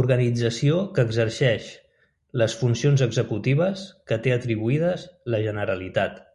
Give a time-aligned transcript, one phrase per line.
[0.00, 1.72] Organització que exerceix
[2.42, 6.26] les funcions executives que té atribuïdes la Generalitat.